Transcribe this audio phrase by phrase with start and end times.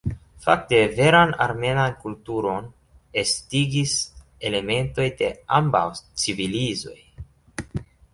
[0.43, 2.69] Fakte veran armenan kulturon
[3.23, 3.93] estigis
[4.51, 5.83] elementoj de ambaŭ
[6.23, 6.99] civilizoj.